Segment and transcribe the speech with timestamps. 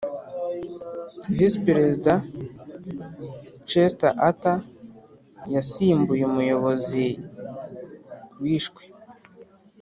[1.35, 2.13] visi perezida
[3.69, 4.59] chester arthur
[5.53, 7.05] yasimbuye umuyobozi
[8.41, 8.81] wishwe